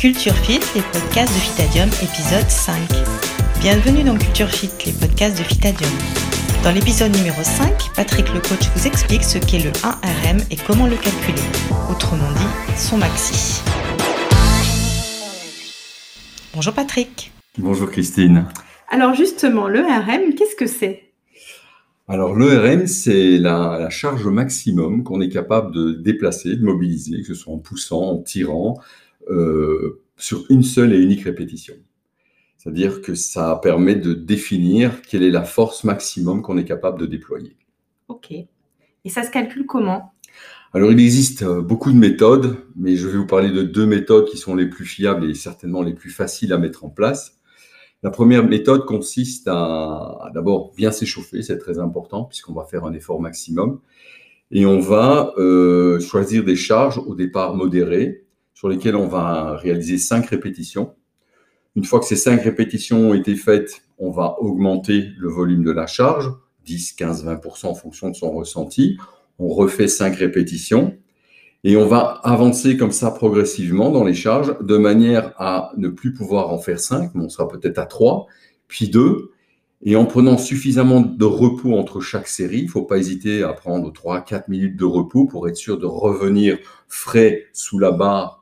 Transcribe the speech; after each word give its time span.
Culture 0.00 0.34
Fit, 0.34 0.60
les 0.74 0.80
podcasts 0.80 1.34
de 1.34 1.40
Fitadium, 1.40 1.86
épisode 1.88 2.48
5. 2.48 2.74
Bienvenue 3.60 4.02
dans 4.02 4.16
Culture 4.16 4.48
Fit, 4.48 4.70
les 4.86 4.94
podcasts 4.94 5.36
de 5.36 5.42
Fitadium. 5.42 5.90
Dans 6.64 6.72
l'épisode 6.72 7.14
numéro 7.14 7.42
5, 7.42 7.68
Patrick 7.96 8.32
le 8.32 8.40
coach 8.40 8.66
vous 8.74 8.86
explique 8.86 9.22
ce 9.22 9.36
qu'est 9.36 9.58
le 9.58 9.70
1RM 9.72 10.46
et 10.50 10.56
comment 10.56 10.86
le 10.86 10.96
calculer. 10.96 11.42
Autrement 11.90 12.32
dit, 12.32 12.78
son 12.78 12.96
maxi. 12.96 13.60
Bonjour 16.54 16.72
Patrick. 16.72 17.30
Bonjour 17.58 17.90
Christine. 17.90 18.46
Alors 18.88 19.12
justement, 19.12 19.68
le 19.68 19.80
RM, 19.80 20.34
qu'est-ce 20.34 20.56
que 20.56 20.66
c'est? 20.66 21.10
Alors 22.08 22.34
l'ERM, 22.34 22.86
c'est 22.86 23.36
la, 23.36 23.90
charge 23.90 24.26
maximum 24.26 25.04
qu'on 25.04 25.20
est 25.20 25.28
capable 25.28 25.74
de 25.74 25.92
déplacer, 25.92 26.56
de 26.56 26.64
mobiliser, 26.64 27.20
que 27.20 27.26
ce 27.26 27.34
soit 27.34 27.52
en 27.52 27.58
poussant, 27.58 28.00
en 28.00 28.18
tirant, 28.18 28.80
euh, 29.28 30.02
sur 30.16 30.44
une 30.50 30.62
seule 30.62 30.92
et 30.92 30.98
unique 30.98 31.22
répétition. 31.22 31.74
C'est-à-dire 32.56 33.00
que 33.00 33.14
ça 33.14 33.58
permet 33.62 33.94
de 33.94 34.12
définir 34.12 35.02
quelle 35.02 35.22
est 35.22 35.30
la 35.30 35.44
force 35.44 35.84
maximum 35.84 36.42
qu'on 36.42 36.58
est 36.58 36.64
capable 36.64 37.00
de 37.00 37.06
déployer. 37.06 37.56
Ok. 38.08 38.32
Et 38.32 39.08
ça 39.08 39.22
se 39.22 39.30
calcule 39.30 39.66
comment? 39.66 40.12
Alors 40.72 40.92
il 40.92 41.00
existe 41.00 41.42
euh, 41.42 41.62
beaucoup 41.62 41.90
de 41.90 41.96
méthodes, 41.96 42.56
mais 42.76 42.96
je 42.96 43.08
vais 43.08 43.16
vous 43.16 43.26
parler 43.26 43.50
de 43.50 43.62
deux 43.62 43.86
méthodes 43.86 44.26
qui 44.26 44.36
sont 44.36 44.54
les 44.54 44.68
plus 44.68 44.84
fiables 44.84 45.28
et 45.28 45.34
certainement 45.34 45.82
les 45.82 45.94
plus 45.94 46.10
faciles 46.10 46.52
à 46.52 46.58
mettre 46.58 46.84
en 46.84 46.90
place. 46.90 47.40
La 48.02 48.10
première 48.10 48.46
méthode 48.46 48.84
consiste 48.86 49.48
à, 49.48 50.30
d'abord 50.32 50.72
bien 50.76 50.92
s'échauffer, 50.92 51.42
c'est 51.42 51.58
très 51.58 51.78
important 51.78 52.24
puisqu'on 52.24 52.52
va 52.52 52.64
faire 52.64 52.84
un 52.84 52.92
effort 52.92 53.20
maximum. 53.20 53.80
Et 54.52 54.66
on 54.66 54.80
va 54.80 55.32
euh, 55.38 55.98
choisir 56.00 56.44
des 56.44 56.56
charges 56.56 56.98
au 56.98 57.14
départ 57.14 57.56
modérées 57.56 58.24
sur 58.60 58.68
lesquelles 58.68 58.94
on 58.94 59.06
va 59.06 59.56
réaliser 59.56 59.96
cinq 59.96 60.26
répétitions. 60.26 60.94
Une 61.76 61.84
fois 61.86 61.98
que 61.98 62.04
ces 62.04 62.14
cinq 62.14 62.42
répétitions 62.42 63.08
ont 63.08 63.14
été 63.14 63.34
faites, 63.34 63.80
on 63.96 64.10
va 64.10 64.36
augmenter 64.38 65.12
le 65.16 65.30
volume 65.30 65.64
de 65.64 65.70
la 65.70 65.86
charge, 65.86 66.30
10, 66.66 66.92
15, 66.92 67.24
20% 67.24 67.68
en 67.68 67.74
fonction 67.74 68.10
de 68.10 68.14
son 68.14 68.30
ressenti. 68.30 68.98
On 69.38 69.48
refait 69.48 69.88
cinq 69.88 70.16
répétitions. 70.16 70.94
Et 71.64 71.78
on 71.78 71.86
va 71.86 72.20
avancer 72.22 72.76
comme 72.76 72.92
ça 72.92 73.10
progressivement 73.10 73.90
dans 73.90 74.04
les 74.04 74.12
charges 74.12 74.54
de 74.60 74.76
manière 74.76 75.32
à 75.38 75.72
ne 75.78 75.88
plus 75.88 76.12
pouvoir 76.12 76.50
en 76.50 76.58
faire 76.58 76.80
5, 76.80 77.14
mais 77.14 77.24
on 77.24 77.30
sera 77.30 77.48
peut-être 77.48 77.78
à 77.78 77.86
3, 77.86 78.26
puis 78.68 78.90
2. 78.90 79.30
Et 79.84 79.96
en 79.96 80.04
prenant 80.04 80.36
suffisamment 80.36 81.00
de 81.00 81.24
repos 81.24 81.78
entre 81.78 82.02
chaque 82.02 82.28
série, 82.28 82.58
il 82.58 82.64
ne 82.66 82.70
faut 82.70 82.82
pas 82.84 82.98
hésiter 82.98 83.42
à 83.42 83.54
prendre 83.54 83.90
3-4 83.90 84.44
minutes 84.48 84.76
de 84.76 84.84
repos 84.84 85.24
pour 85.24 85.48
être 85.48 85.56
sûr 85.56 85.78
de 85.78 85.86
revenir 85.86 86.58
frais 86.88 87.46
sous 87.54 87.78
la 87.78 87.92
barre 87.92 88.39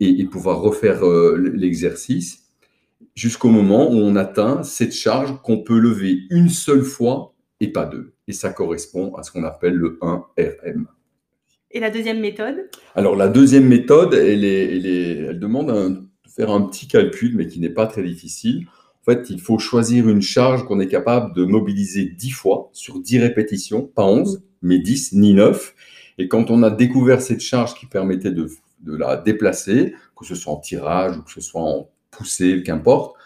et, 0.00 0.24
pouvoir 0.24 0.60
refaire 0.60 1.04
euh, 1.04 1.36
l'exercice 1.54 2.44
jusqu'au 3.14 3.48
moment 3.48 3.90
où 3.90 3.96
on 3.96 4.16
atteint 4.16 4.62
cette 4.62 4.94
charge 4.94 5.34
qu'on 5.42 5.58
peut 5.58 5.78
lever 5.78 6.20
une 6.30 6.48
seule 6.48 6.84
fois 6.84 7.34
et 7.60 7.68
pas 7.68 7.84
deux. 7.84 8.12
Et 8.28 8.32
ça 8.32 8.50
correspond 8.50 9.14
à 9.16 9.22
ce 9.22 9.32
qu'on 9.32 9.44
appelle 9.44 9.74
le 9.74 9.98
1RM. 10.00 10.84
Et 11.70 11.80
la 11.80 11.90
deuxième 11.90 12.20
méthode? 12.20 12.70
Alors 12.94 13.16
la 13.16 13.28
deuxième 13.28 13.66
méthode, 13.66 14.14
elle, 14.14 14.44
elle, 14.44 15.38
demande 15.38 15.66
de 15.68 16.30
faire 16.30 16.50
un 16.50 16.62
petit 16.62 16.86
calcul, 16.86 17.36
mais 17.36 17.46
qui 17.46 17.60
n'est 17.60 17.68
pas 17.68 17.86
très 17.86 18.02
difficile. 18.02 18.66
En 19.02 19.12
fait, 19.12 19.30
il 19.30 19.40
faut 19.40 19.58
choisir 19.58 20.08
une 20.08 20.22
charge 20.22 20.64
qu'on 20.64 20.80
est 20.80 20.88
capable 20.88 21.34
de 21.34 21.44
mobiliser 21.44 22.04
10 22.04 22.30
fois 22.30 22.70
sur 22.72 23.00
10 23.00 23.18
répétitions, 23.18 23.82
pas 23.82 24.04
11, 24.04 24.42
mais 24.62 24.78
10, 24.78 25.14
ni 25.14 25.34
9. 25.34 25.74
Et 26.18 26.28
quand 26.28 26.50
on 26.50 26.62
a 26.62 26.70
découvert 26.70 27.20
cette 27.20 27.40
charge 27.40 27.74
qui 27.74 27.86
permettait 27.86 28.30
de, 28.30 28.48
la 28.86 29.16
déplacer, 29.16 29.94
que 30.16 30.24
ce 30.24 30.34
soit 30.34 30.52
en 30.52 30.56
tirage 30.58 31.16
ou 31.16 31.22
que 31.22 31.30
ce 31.30 31.40
soit 31.40 31.62
en 31.62 31.88
poussée, 32.10 32.62
qu'importe, 32.64 33.16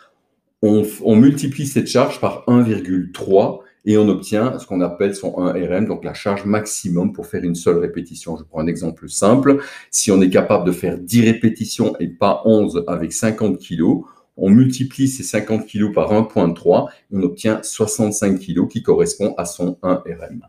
on, 0.62 0.86
on 1.04 1.16
multiplie 1.16 1.66
cette 1.66 1.88
charge 1.88 2.20
par 2.20 2.44
1,3 2.46 3.60
et 3.84 3.98
on 3.98 4.08
obtient 4.08 4.58
ce 4.58 4.66
qu'on 4.66 4.80
appelle 4.80 5.14
son 5.14 5.30
1RM, 5.32 5.86
donc 5.86 6.04
la 6.04 6.14
charge 6.14 6.44
maximum 6.44 7.12
pour 7.12 7.26
faire 7.26 7.42
une 7.42 7.54
seule 7.54 7.78
répétition. 7.78 8.36
Je 8.36 8.44
prends 8.44 8.60
un 8.60 8.66
exemple 8.66 9.08
simple. 9.08 9.62
Si 9.90 10.10
on 10.10 10.20
est 10.22 10.30
capable 10.30 10.64
de 10.64 10.72
faire 10.72 10.98
10 10.98 11.22
répétitions 11.22 11.96
et 11.98 12.08
pas 12.08 12.42
11 12.44 12.84
avec 12.86 13.12
50 13.12 13.58
kg, 13.58 14.02
on 14.36 14.50
multiplie 14.50 15.08
ces 15.08 15.22
50 15.24 15.66
kg 15.66 15.92
par 15.92 16.12
1.3 16.12 16.88
et 16.90 17.16
on 17.16 17.22
obtient 17.22 17.60
65 17.62 18.38
kg 18.38 18.68
qui 18.68 18.82
correspond 18.82 19.34
à 19.36 19.44
son 19.44 19.78
1RM. 19.82 20.40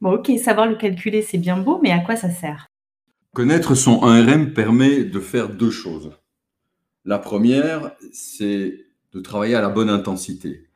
Bon, 0.00 0.12
ok, 0.12 0.32
savoir 0.38 0.66
le 0.66 0.74
calculer, 0.74 1.22
c'est 1.22 1.38
bien 1.38 1.56
beau, 1.56 1.80
mais 1.82 1.90
à 1.90 2.00
quoi 2.00 2.16
ça 2.16 2.28
sert? 2.28 2.66
Connaître 3.34 3.74
son 3.74 3.96
1RM 3.96 4.52
permet 4.52 5.02
de 5.02 5.18
faire 5.18 5.48
deux 5.48 5.72
choses. 5.72 6.12
La 7.04 7.18
première, 7.18 7.96
c'est 8.12 8.86
de 9.12 9.20
travailler 9.20 9.56
à 9.56 9.60
la 9.60 9.70
bonne 9.70 9.90
intensité. 9.90 10.68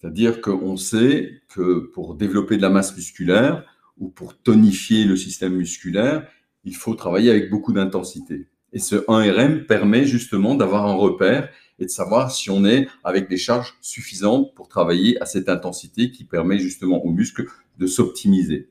C'est-à-dire 0.00 0.40
qu'on 0.40 0.78
sait 0.78 1.42
que 1.50 1.80
pour 1.92 2.14
développer 2.14 2.56
de 2.56 2.62
la 2.62 2.70
masse 2.70 2.96
musculaire 2.96 3.62
ou 3.98 4.08
pour 4.08 4.38
tonifier 4.38 5.04
le 5.04 5.16
système 5.16 5.54
musculaire, 5.54 6.26
il 6.64 6.74
faut 6.74 6.94
travailler 6.94 7.28
avec 7.28 7.50
beaucoup 7.50 7.74
d'intensité. 7.74 8.48
Et 8.72 8.78
ce 8.78 8.96
1RM 8.96 9.66
permet 9.66 10.06
justement 10.06 10.54
d'avoir 10.54 10.86
un 10.86 10.94
repère 10.94 11.50
et 11.78 11.84
de 11.84 11.90
savoir 11.90 12.30
si 12.30 12.48
on 12.48 12.64
est 12.64 12.88
avec 13.04 13.28
des 13.28 13.36
charges 13.36 13.76
suffisantes 13.82 14.54
pour 14.54 14.68
travailler 14.68 15.20
à 15.20 15.26
cette 15.26 15.50
intensité 15.50 16.10
qui 16.10 16.24
permet 16.24 16.58
justement 16.58 17.04
aux 17.04 17.10
muscles 17.10 17.48
de 17.78 17.86
s'optimiser. 17.86 18.70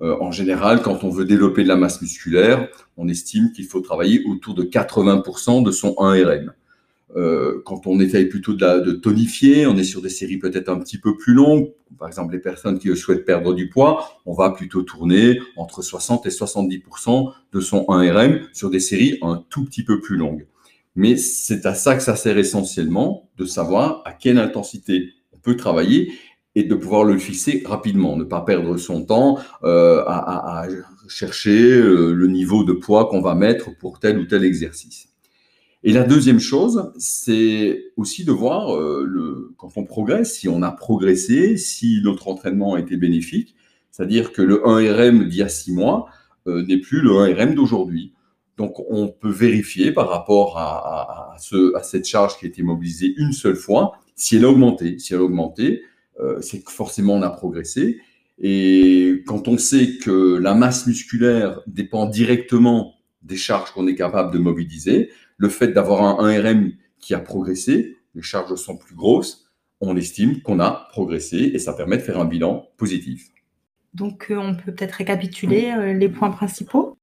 Euh, 0.00 0.16
en 0.20 0.30
général, 0.30 0.82
quand 0.82 1.02
on 1.02 1.10
veut 1.10 1.24
développer 1.24 1.62
de 1.64 1.68
la 1.68 1.76
masse 1.76 2.00
musculaire, 2.00 2.68
on 2.96 3.08
estime 3.08 3.52
qu'il 3.52 3.64
faut 3.66 3.80
travailler 3.80 4.22
autour 4.26 4.54
de 4.54 4.62
80% 4.62 5.64
de 5.64 5.70
son 5.70 5.90
1RM. 5.98 6.50
Euh, 7.16 7.62
quand 7.64 7.86
on 7.86 7.98
essaye 8.00 8.26
plutôt 8.26 8.52
de, 8.52 8.92
tonifier, 8.92 9.66
on 9.66 9.76
est 9.76 9.84
sur 9.84 10.02
des 10.02 10.10
séries 10.10 10.36
peut-être 10.36 10.68
un 10.68 10.78
petit 10.78 10.98
peu 10.98 11.16
plus 11.16 11.32
longues. 11.32 11.70
Par 11.98 12.06
exemple, 12.06 12.32
les 12.32 12.38
personnes 12.38 12.78
qui 12.78 12.94
souhaitent 12.96 13.24
perdre 13.24 13.54
du 13.54 13.70
poids, 13.70 14.20
on 14.26 14.34
va 14.34 14.50
plutôt 14.50 14.82
tourner 14.82 15.40
entre 15.56 15.82
60 15.82 16.26
et 16.26 16.28
70% 16.28 17.32
de 17.52 17.60
son 17.60 17.80
1RM 17.88 18.42
sur 18.52 18.70
des 18.70 18.80
séries 18.80 19.18
un 19.22 19.44
tout 19.48 19.64
petit 19.64 19.84
peu 19.84 20.00
plus 20.00 20.16
longues. 20.16 20.46
Mais 20.94 21.16
c'est 21.16 21.64
à 21.64 21.74
ça 21.74 21.96
que 21.96 22.02
ça 22.02 22.14
sert 22.14 22.36
essentiellement, 22.38 23.30
de 23.38 23.46
savoir 23.46 24.02
à 24.04 24.12
quelle 24.12 24.38
intensité 24.38 25.14
on 25.32 25.38
peut 25.38 25.56
travailler 25.56 26.12
et 26.58 26.64
de 26.64 26.74
pouvoir 26.74 27.04
le 27.04 27.16
fixer 27.18 27.62
rapidement, 27.64 28.16
ne 28.16 28.24
pas 28.24 28.40
perdre 28.40 28.76
son 28.78 29.04
temps 29.04 29.38
euh, 29.62 30.02
à, 30.08 30.66
chercher 31.08 31.70
euh, 31.70 32.12
le 32.12 32.26
niveau 32.26 32.64
de 32.64 32.72
poids 32.72 33.06
qu'on 33.06 33.20
va 33.20 33.36
mettre 33.36 33.70
pour 33.78 34.00
tel 34.00 34.18
ou 34.18 34.24
tel 34.24 34.42
exercice. 34.44 35.08
Et 35.84 35.92
la 35.92 36.02
deuxième 36.02 36.40
chose, 36.40 36.92
c'est 36.98 37.92
aussi 37.96 38.24
de 38.24 38.32
voir 38.32 38.74
euh, 38.74 39.54
quand 39.56 39.70
on 39.76 39.84
progresse, 39.84 40.34
si 40.34 40.48
on 40.48 40.62
a 40.62 40.72
progressé, 40.72 41.56
si 41.56 42.00
notre 42.02 42.26
entraînement 42.26 42.74
a 42.74 42.80
été 42.80 42.96
bénéfique. 42.96 43.54
C'est-à-dire 43.92 44.32
que 44.32 44.42
le 44.42 44.56
1RM 44.56 45.28
d'il 45.28 45.38
y 45.38 45.42
a 45.42 45.48
six 45.48 45.72
mois 45.72 46.08
n'est 46.46 46.78
plus 46.78 47.02
le 47.02 47.10
1RM 47.10 47.54
d'aujourd'hui. 47.54 48.14
Donc 48.56 48.80
on 48.90 49.06
peut 49.06 49.30
vérifier 49.30 49.92
par 49.92 50.08
rapport 50.08 50.58
à, 50.58 51.34
à, 51.34 51.38
ce, 51.38 51.76
à, 51.76 51.84
cette 51.84 52.06
charge 52.06 52.36
qui 52.36 52.46
a 52.46 52.48
été 52.48 52.62
mobilisée 52.64 53.14
une 53.16 53.32
seule 53.32 53.54
fois, 53.54 53.92
si 54.16 54.36
elle 54.36 54.44
a 54.44 54.48
augmenté. 54.48 54.98
Si 54.98 55.14
elle 55.14 55.20
a 55.20 55.22
augmenté, 55.22 55.82
c'est 56.40 56.62
que 56.62 56.72
forcément 56.72 57.14
on 57.14 57.22
a 57.22 57.30
progressé. 57.30 58.00
Et 58.40 59.22
quand 59.26 59.48
on 59.48 59.58
sait 59.58 59.98
que 59.98 60.36
la 60.36 60.54
masse 60.54 60.86
musculaire 60.86 61.60
dépend 61.66 62.06
directement 62.06 62.94
des 63.22 63.36
charges 63.36 63.72
qu'on 63.72 63.86
est 63.86 63.94
capable 63.94 64.32
de 64.32 64.38
mobiliser, 64.38 65.10
le 65.36 65.48
fait 65.48 65.68
d'avoir 65.68 66.02
un 66.02 66.28
1RM 66.28 66.74
qui 67.00 67.14
a 67.14 67.20
progressé, 67.20 67.96
les 68.14 68.22
charges 68.22 68.54
sont 68.54 68.76
plus 68.76 68.94
grosses, 68.94 69.48
on 69.80 69.96
estime 69.96 70.42
qu'on 70.42 70.60
a 70.60 70.88
progressé 70.90 71.36
et 71.54 71.58
ça 71.58 71.72
permet 71.72 71.96
de 71.96 72.02
faire 72.02 72.18
un 72.18 72.24
bilan 72.24 72.68
positif. 72.76 73.28
Donc 73.94 74.30
euh, 74.30 74.36
on 74.36 74.54
peut 74.54 74.72
peut-être 74.72 74.92
récapituler 74.92 75.70
euh, 75.70 75.92
les 75.92 76.08
points 76.08 76.30
principaux? 76.30 76.96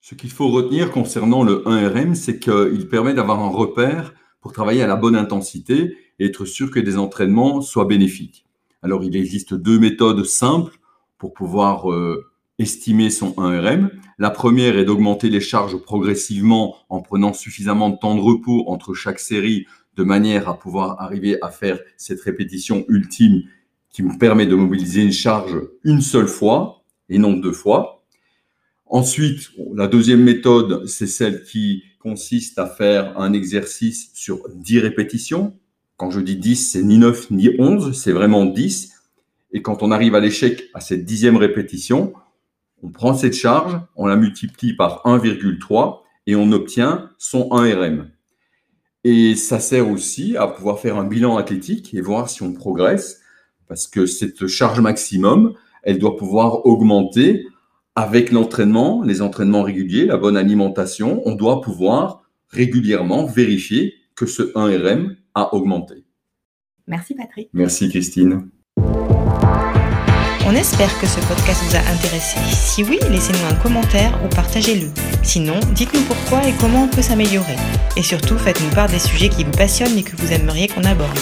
Ce 0.00 0.14
qu'il 0.14 0.30
faut 0.30 0.48
retenir 0.48 0.90
concernant 0.90 1.42
le 1.42 1.62
1RM, 1.66 2.14
c'est 2.14 2.38
qu'il 2.38 2.88
permet 2.88 3.14
d'avoir 3.14 3.40
un 3.40 3.48
repère 3.48 4.14
pour 4.40 4.52
travailler 4.52 4.82
à 4.82 4.86
la 4.86 4.96
bonne 4.96 5.16
intensité 5.16 5.96
et 6.18 6.26
être 6.26 6.44
sûr 6.44 6.70
que 6.70 6.80
des 6.80 6.96
entraînements 6.96 7.60
soient 7.60 7.84
bénéfiques. 7.84 8.47
Alors 8.82 9.04
il 9.04 9.16
existe 9.16 9.54
deux 9.54 9.78
méthodes 9.78 10.24
simples 10.24 10.78
pour 11.18 11.32
pouvoir 11.32 11.90
euh, 11.90 12.24
estimer 12.58 13.10
son 13.10 13.30
1RM. 13.32 13.90
La 14.18 14.30
première 14.30 14.76
est 14.78 14.84
d'augmenter 14.84 15.30
les 15.30 15.40
charges 15.40 15.76
progressivement 15.76 16.76
en 16.88 17.00
prenant 17.00 17.32
suffisamment 17.32 17.90
de 17.90 17.96
temps 17.96 18.14
de 18.14 18.20
repos 18.20 18.64
entre 18.68 18.94
chaque 18.94 19.20
série 19.20 19.66
de 19.96 20.04
manière 20.04 20.48
à 20.48 20.58
pouvoir 20.58 21.00
arriver 21.00 21.38
à 21.42 21.50
faire 21.50 21.80
cette 21.96 22.20
répétition 22.20 22.84
ultime 22.88 23.42
qui 23.90 24.02
me 24.02 24.16
permet 24.16 24.46
de 24.46 24.54
mobiliser 24.54 25.02
une 25.02 25.12
charge 25.12 25.60
une 25.82 26.00
seule 26.00 26.28
fois 26.28 26.84
et 27.08 27.18
non 27.18 27.32
deux 27.32 27.52
fois. 27.52 28.04
Ensuite, 28.86 29.50
la 29.74 29.86
deuxième 29.86 30.22
méthode, 30.22 30.86
c'est 30.86 31.06
celle 31.06 31.42
qui 31.42 31.82
consiste 31.98 32.58
à 32.58 32.66
faire 32.66 33.18
un 33.18 33.32
exercice 33.32 34.10
sur 34.14 34.48
10 34.54 34.78
répétitions. 34.78 35.58
Quand 35.98 36.12
je 36.12 36.20
dis 36.20 36.36
10, 36.36 36.70
c'est 36.70 36.82
ni 36.84 36.96
9 36.96 37.32
ni 37.32 37.50
11, 37.58 37.92
c'est 37.92 38.12
vraiment 38.12 38.44
10. 38.46 38.92
Et 39.50 39.62
quand 39.62 39.82
on 39.82 39.90
arrive 39.90 40.14
à 40.14 40.20
l'échec 40.20 40.70
à 40.72 40.80
cette 40.80 41.04
dixième 41.04 41.36
répétition, 41.36 42.12
on 42.84 42.90
prend 42.90 43.14
cette 43.14 43.34
charge, 43.34 43.80
on 43.96 44.06
la 44.06 44.14
multiplie 44.14 44.74
par 44.74 45.02
1,3 45.04 45.98
et 46.28 46.36
on 46.36 46.52
obtient 46.52 47.10
son 47.18 47.48
1RM. 47.48 48.04
Et 49.02 49.34
ça 49.34 49.58
sert 49.58 49.90
aussi 49.90 50.36
à 50.36 50.46
pouvoir 50.46 50.78
faire 50.78 50.96
un 50.98 51.04
bilan 51.04 51.36
athlétique 51.36 51.92
et 51.94 52.00
voir 52.00 52.28
si 52.30 52.44
on 52.44 52.52
progresse, 52.52 53.20
parce 53.66 53.88
que 53.88 54.06
cette 54.06 54.46
charge 54.46 54.78
maximum, 54.78 55.54
elle 55.82 55.98
doit 55.98 56.16
pouvoir 56.16 56.64
augmenter 56.64 57.44
avec 57.96 58.30
l'entraînement, 58.30 59.02
les 59.02 59.20
entraînements 59.20 59.64
réguliers, 59.64 60.06
la 60.06 60.16
bonne 60.16 60.36
alimentation. 60.36 61.22
On 61.24 61.34
doit 61.34 61.60
pouvoir 61.60 62.22
régulièrement 62.50 63.26
vérifier 63.26 63.94
que 64.14 64.26
ce 64.26 64.42
1RM 64.54 65.16
a 65.38 65.54
augmenté. 65.54 66.04
Merci 66.86 67.14
Patrick. 67.14 67.48
Merci 67.52 67.88
Christine. 67.88 68.48
On 70.46 70.54
espère 70.54 70.98
que 70.98 71.06
ce 71.06 71.20
podcast 71.28 71.62
vous 71.64 71.76
a 71.76 71.80
intéressé. 71.80 72.38
Si 72.50 72.82
oui, 72.82 72.98
laissez-nous 73.10 73.46
un 73.50 73.54
commentaire 73.56 74.18
ou 74.24 74.28
partagez-le. 74.28 74.88
Sinon, 75.22 75.60
dites-nous 75.74 76.00
pourquoi 76.02 76.48
et 76.48 76.54
comment 76.58 76.84
on 76.84 76.88
peut 76.88 77.02
s'améliorer. 77.02 77.56
Et 77.96 78.02
surtout, 78.02 78.38
faites-nous 78.38 78.70
part 78.70 78.88
des 78.88 78.98
sujets 78.98 79.28
qui 79.28 79.44
vous 79.44 79.50
passionnent 79.50 79.98
et 79.98 80.02
que 80.02 80.16
vous 80.16 80.32
aimeriez 80.32 80.68
qu'on 80.68 80.84
aborde. 80.84 81.18